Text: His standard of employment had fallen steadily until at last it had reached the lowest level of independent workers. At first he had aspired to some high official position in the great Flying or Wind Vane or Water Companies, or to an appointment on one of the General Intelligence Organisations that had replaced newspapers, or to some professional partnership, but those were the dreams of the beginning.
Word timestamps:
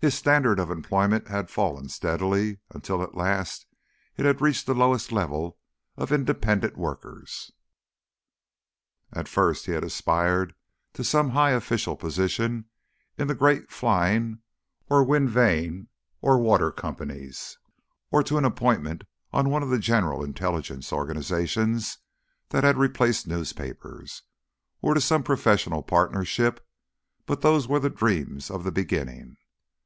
His 0.00 0.14
standard 0.14 0.60
of 0.60 0.70
employment 0.70 1.26
had 1.26 1.50
fallen 1.50 1.88
steadily 1.88 2.58
until 2.70 3.02
at 3.02 3.16
last 3.16 3.66
it 4.16 4.24
had 4.24 4.40
reached 4.40 4.66
the 4.66 4.72
lowest 4.72 5.10
level 5.10 5.58
of 5.96 6.12
independent 6.12 6.76
workers. 6.76 7.50
At 9.12 9.26
first 9.26 9.66
he 9.66 9.72
had 9.72 9.82
aspired 9.82 10.54
to 10.92 11.02
some 11.02 11.30
high 11.30 11.50
official 11.50 11.96
position 11.96 12.66
in 13.18 13.26
the 13.26 13.34
great 13.34 13.72
Flying 13.72 14.38
or 14.88 15.02
Wind 15.02 15.30
Vane 15.30 15.88
or 16.20 16.38
Water 16.38 16.70
Companies, 16.70 17.58
or 18.12 18.22
to 18.22 18.38
an 18.38 18.44
appointment 18.44 19.02
on 19.32 19.50
one 19.50 19.64
of 19.64 19.70
the 19.70 19.80
General 19.80 20.22
Intelligence 20.22 20.92
Organisations 20.92 21.98
that 22.50 22.62
had 22.62 22.76
replaced 22.76 23.26
newspapers, 23.26 24.22
or 24.80 24.94
to 24.94 25.00
some 25.00 25.24
professional 25.24 25.82
partnership, 25.82 26.64
but 27.26 27.40
those 27.42 27.66
were 27.66 27.80
the 27.80 27.90
dreams 27.90 28.48
of 28.48 28.62
the 28.62 28.70
beginning. 28.70 29.34